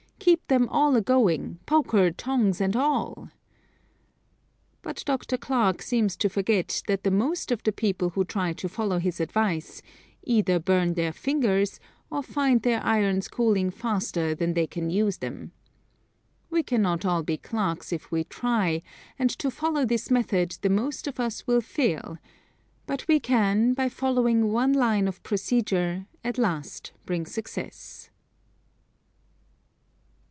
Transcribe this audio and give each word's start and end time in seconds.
Keep 0.23 0.47
them 0.49 0.69
all 0.69 0.95
agoing 0.95 1.57
poker, 1.65 2.11
tongs 2.11 2.61
and 2.61 2.75
all." 2.75 3.29
But 4.83 5.01
Dr. 5.05 5.35
Clark 5.35 5.81
seems 5.81 6.15
to 6.17 6.29
forget 6.29 6.83
that 6.87 7.03
the 7.03 7.09
most 7.11 7.51
of 7.51 7.63
the 7.63 7.71
people 7.71 8.11
who 8.11 8.23
try 8.23 8.53
to 8.53 8.69
follow 8.69 8.99
his 8.99 9.19
advice, 9.19 9.81
either 10.23 10.59
burn 10.59 10.93
their 10.93 11.11
fingers 11.11 11.79
or 12.11 12.21
find 12.21 12.61
their 12.61 12.83
irons 12.85 13.27
cooling 13.29 13.71
faster 13.71 14.35
than 14.35 14.53
they 14.53 14.67
can 14.67 14.89
use 14.91 15.17
them. 15.17 15.51
We 16.51 16.61
cannot 16.63 17.03
all 17.05 17.23
be 17.23 17.37
Clarks 17.37 17.91
if 17.91 18.11
we 18.11 18.23
try, 18.25 18.83
and 19.17 19.29
to 19.31 19.49
follow 19.49 19.85
this 19.85 20.11
method 20.11 20.57
the 20.61 20.69
most 20.69 21.07
of 21.07 21.19
us 21.19 21.47
will 21.47 21.61
fail; 21.61 22.19
but 22.85 23.07
we 23.07 23.19
can, 23.19 23.73
by 23.73 23.89
following 23.89 24.51
one 24.51 24.73
line 24.73 25.07
of 25.07 25.23
procedure, 25.23 26.05
at 26.23 26.37
last 26.37 26.91
bring 27.05 27.25
success. 27.25 28.09